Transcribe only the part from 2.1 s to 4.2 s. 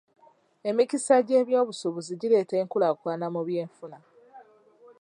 gireeta enkulaakulana mu by'enfuna..